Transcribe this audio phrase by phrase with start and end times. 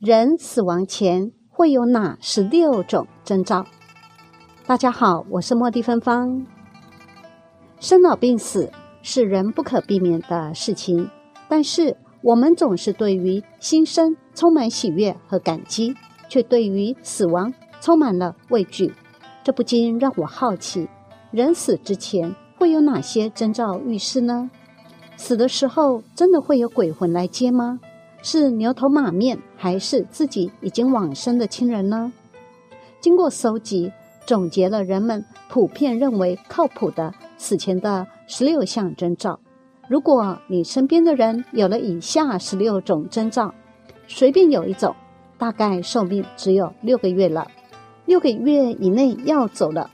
[0.00, 3.66] 人死亡前会有哪十六种征兆？
[4.64, 6.46] 大家好，我是莫蒂芬芳。
[7.80, 8.70] 生老病死
[9.02, 11.10] 是人不可避免的事情，
[11.48, 15.96] 但是我们总是对于新生充满喜悦和感激，
[16.28, 18.94] 却对于死亡充满了畏惧。
[19.42, 20.88] 这不禁让我好奇：
[21.32, 24.48] 人死之前会有哪些征兆预示呢？
[25.16, 27.80] 死的时候真的会有鬼魂来接吗？
[28.22, 32.12] 是牛头马面，还是自己已经往生的亲人呢？
[33.00, 33.92] 经过搜集，
[34.26, 39.38] 总结了人们普遍认为靠谱的死前的十六项征兆。
[39.88, 43.54] 如果你身边的人有了以下十六种征兆，
[44.08, 44.94] 随便有一种，
[45.38, 47.46] 大概寿命只有六个月了。
[48.04, 49.90] 六个月以内要走了，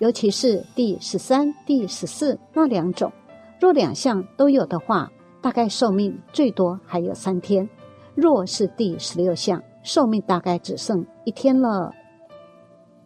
[0.00, 3.12] 尤其是第十三、第十四那两种，
[3.60, 5.10] 若两项都有的话。
[5.40, 7.68] 大概寿命最多还有三天，
[8.14, 11.92] 若是第十六项，寿命大概只剩一天了。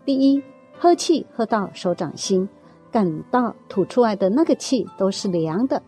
[0.04, 0.42] 第一，
[0.78, 2.48] 喝气喝到手掌心，
[2.90, 5.80] 感到吐出来的那个气都是凉的。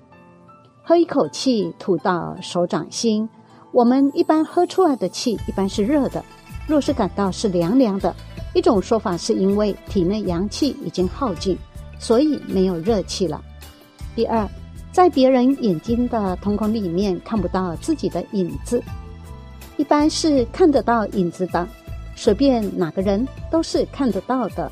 [0.82, 3.26] 喝一口气吐到手掌心，
[3.72, 6.22] 我们一般喝出来的气一般是热的。
[6.68, 8.14] 若是感到是凉凉的，
[8.54, 11.56] 一种说法是因为体内阳气已经耗尽，
[11.98, 13.42] 所以没有热气了。
[14.14, 14.46] 第二。
[14.94, 18.80] 在别人眼睛的瞳孔里面看不到自己的影子，
[19.76, 21.66] 一般是看得到影子的，
[22.14, 24.70] 随便哪个人都是看得到的。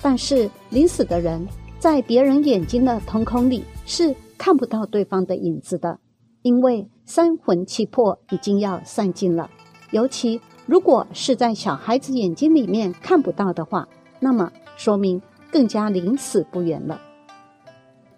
[0.00, 1.46] 但是临死的人
[1.78, 5.98] 在别人眼睛的瞳孔里是看不到对方的影子的，
[6.40, 9.50] 因为三魂七魄已经要散尽了。
[9.90, 13.86] 尤其如果是在小孩子眼睛里面看不到的话，
[14.18, 15.20] 那么说明
[15.52, 16.98] 更加临死不远了。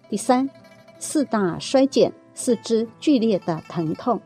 [0.09, 0.49] 第三。
[1.01, 4.21] 四大衰减，四肢剧烈的疼痛，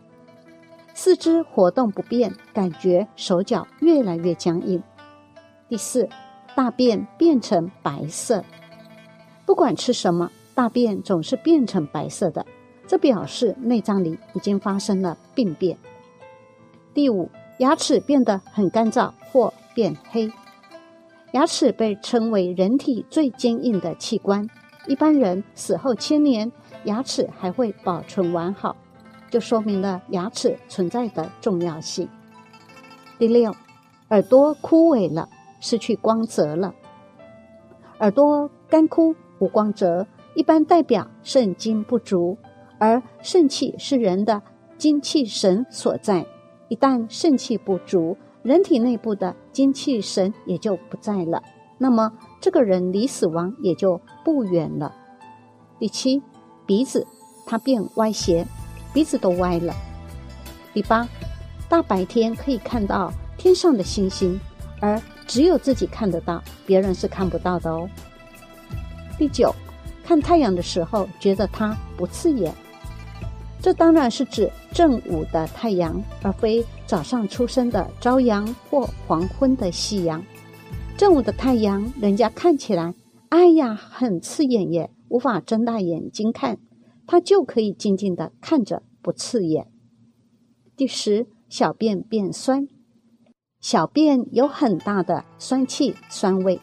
[0.93, 4.83] 四肢活动不便，感觉手脚越来越僵硬。
[5.69, 6.09] 第四，
[6.53, 8.43] 大便变成白色，
[9.45, 12.45] 不管吃什么，大便总是变成白色的，
[12.85, 15.77] 这表示内脏里已经发生了病变。
[16.93, 20.29] 第五，牙齿变得很干燥或变黑，
[21.31, 24.45] 牙齿被称为人体最坚硬的器官，
[24.87, 26.51] 一般人死后千年。
[26.85, 28.75] 牙齿还会保存完好，
[29.29, 32.07] 就说明了牙齿存在的重要性。
[33.19, 33.53] 第六，
[34.09, 35.29] 耳朵枯萎了，
[35.59, 36.73] 失去光泽了。
[37.99, 42.37] 耳朵干枯无光泽，一般代表肾精不足，
[42.77, 44.41] 而肾气是人的
[44.77, 46.25] 精气神所在。
[46.67, 51.41] 一旦肾气不足，人体内部的精气神也就不在了，
[51.77, 54.93] 那么这个人离死亡也就不远了。
[55.79, 56.21] 第七。
[56.65, 57.05] 鼻子，
[57.45, 58.45] 它变歪斜，
[58.93, 59.73] 鼻子都歪了。
[60.73, 61.07] 第八，
[61.69, 64.39] 大白天可以看到天上的星星，
[64.79, 67.89] 而只有自己看得到，别人是看不到的哦。
[69.17, 69.53] 第九，
[70.03, 72.53] 看太阳的时候觉得它不刺眼，
[73.61, 80.23] 这当然是指正午的太阳，而非早上出生的朝阳或黄昏的夕阳。
[80.97, 82.93] 正午的太阳，人家看起来，
[83.29, 84.89] 哎呀，很刺眼耶。
[85.15, 86.57] 无法睁大眼睛看，
[87.07, 89.71] 他就可以静静的看着，不刺眼。
[90.75, 92.67] 第十，小便变酸，
[93.61, 96.59] 小便有很大的酸气、酸味。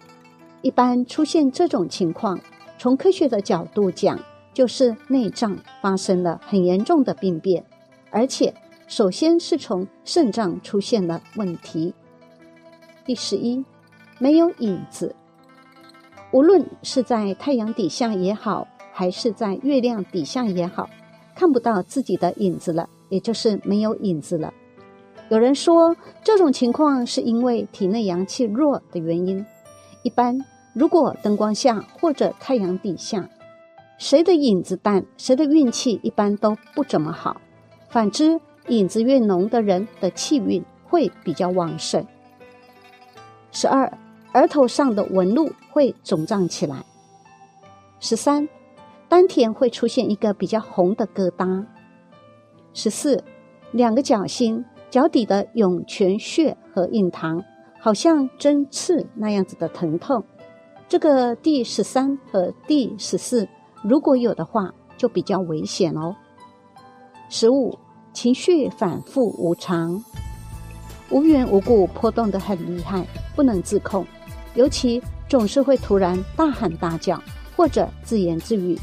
[0.61, 2.39] 一般出现这种情况，
[2.79, 4.21] 从科学的角度讲，
[4.53, 7.65] 就是内脏发生了很严重的病变，
[8.11, 8.53] 而且
[8.87, 11.95] 首先是从肾脏出现了问题。
[13.07, 13.65] 第十一，
[14.19, 15.17] 没有影子。
[16.33, 20.89] 无论是在太阳底下也好，还是在月亮底下也好，
[21.35, 24.53] 看不到自己的影子了，也就是没有影子了。
[25.29, 25.95] 有人说
[26.25, 29.45] 这种情况是因为体内阳气弱的原因。
[30.03, 30.37] 一般
[30.75, 33.29] 如果灯光下或者太阳底下，
[33.99, 37.41] 谁的影子淡，谁的运气一般都不怎么好。
[37.89, 42.07] 反之，影子越浓的人的气运会比较旺盛。
[43.51, 43.93] 十二。
[44.35, 46.85] 额头上的纹路会肿胀起来。
[48.01, 48.49] 十三，
[49.09, 51.67] 丹田会出现一个比较红的疙瘩。
[52.73, 53.23] 十四，
[53.73, 57.43] 两个脚心、脚底的涌泉穴和印堂，
[57.79, 60.25] 好像针刺那样子的疼痛。
[60.89, 63.47] 这个第十三和第十四，
[63.83, 66.17] 如果有的话，就比较危险哦。
[67.29, 67.79] 十五，
[68.13, 70.03] 情绪反复无常，
[71.11, 73.07] 无缘无故波动的很厉害，
[73.37, 74.05] 不能自控。
[74.55, 77.23] 尤其总是会突然大喊大叫，
[77.57, 78.79] 或者自言自语，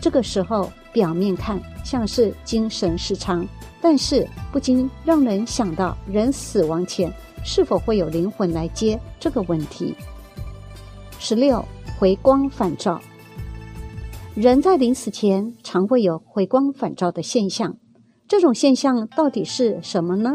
[0.00, 3.46] 这个时候表面看像是精神失常，
[3.80, 7.12] 但是不禁让人想到，人死亡前
[7.44, 9.94] 是否会有灵魂来接这个问题。
[11.18, 11.64] 十六，
[11.98, 13.00] 回光返照。
[14.34, 17.76] 人在临死前常会有回光返照的现象，
[18.26, 20.30] 这种现象到底是什么呢？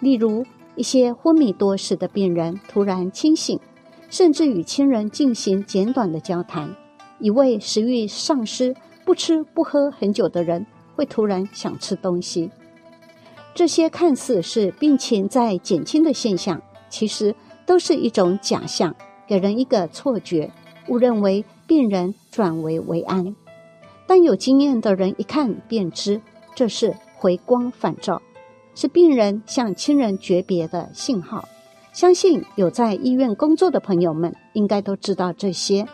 [0.00, 0.44] 例如，
[0.74, 3.58] 一些昏迷多时的病人突然清醒，
[4.12, 6.68] 甚至与亲人进行简短的交谈；
[7.18, 8.76] 一位食欲丧失、
[9.06, 12.50] 不吃不喝很久的人会突然想吃东西。
[13.54, 16.60] 这些看似是病情在减轻的现象，
[16.90, 18.94] 其实都是一种假象，
[19.26, 20.52] 给人一个错觉，
[20.88, 23.34] 误认为病人转危为安。
[24.06, 26.20] 但有经验的人一看便知，
[26.54, 28.20] 这是回光返照，
[28.74, 31.48] 是病人向亲人诀别的信号。
[31.92, 35.86] 相信有在医院工作的朋友们，应该都知道这些。